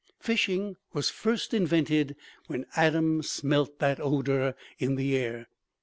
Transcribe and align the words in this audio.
Fishing 0.19 0.77
was 0.93 1.11
first 1.11 1.53
invented 1.53 2.15
when 2.47 2.65
Adam 2.75 3.21
smelt 3.21 3.77
that 3.77 3.99
odor 3.99 4.55
in 4.79 4.95
the 4.95 5.15
air. 5.15 5.47